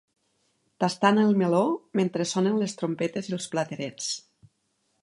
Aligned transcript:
Tastant 0.83 1.21
el 1.23 1.35
meló 1.41 1.61
mentre 2.01 2.27
sonen 2.33 2.59
les 2.63 2.77
trompetes 2.81 3.31
i 3.33 3.39
els 3.39 3.51
platerets. 3.55 4.11